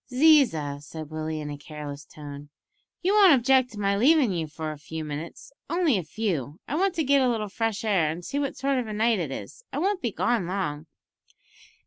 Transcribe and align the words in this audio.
"Ziza," 0.11 0.81
said 0.81 1.11
Willie 1.11 1.39
in 1.39 1.51
a 1.51 1.59
careless 1.59 2.05
tone, 2.05 2.49
"you 3.03 3.13
won't 3.13 3.33
object 3.35 3.69
to 3.73 3.79
my 3.79 3.95
leavin' 3.95 4.31
you 4.31 4.47
for 4.47 4.71
a 4.71 4.79
few 4.79 5.03
minutes; 5.05 5.53
only 5.69 5.95
a 5.99 6.03
few; 6.03 6.59
I 6.67 6.73
want 6.75 6.95
to 6.95 7.03
get 7.03 7.21
a 7.21 7.29
little 7.29 7.49
fresh 7.49 7.85
air, 7.85 8.07
an' 8.09 8.23
see 8.23 8.39
what 8.39 8.57
sort 8.57 8.79
of 8.79 8.87
a 8.87 8.93
night 8.93 9.19
it 9.19 9.29
is; 9.29 9.63
I 9.71 9.77
won't 9.77 10.01
be 10.01 10.11
long 10.17 10.47
gone." 10.47 10.87